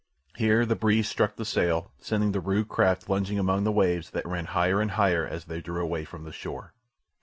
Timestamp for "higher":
4.45-4.81, 4.89-5.27